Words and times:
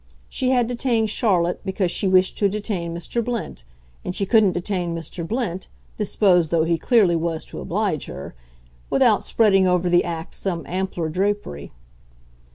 She 0.29 0.49
had 0.49 0.65
detained 0.65 1.11
Charlotte 1.11 1.61
because 1.63 1.91
she 1.91 2.07
wished 2.07 2.35
to 2.39 2.49
detain 2.49 2.91
Mr. 2.91 3.23
Blint, 3.23 3.65
and 4.03 4.15
she 4.15 4.25
couldn't 4.25 4.53
detain 4.53 4.95
Mr. 4.95 5.27
Blint, 5.27 5.67
disposed 5.95 6.49
though 6.49 6.63
he 6.63 6.79
clearly 6.79 7.15
was 7.15 7.45
to 7.45 7.59
oblige 7.61 8.05
her, 8.07 8.33
without 8.89 9.23
spreading 9.23 9.67
over 9.67 9.91
the 9.91 10.03
act 10.03 10.33
some 10.33 10.65
ampler 10.65 11.07
drapery. 11.07 11.71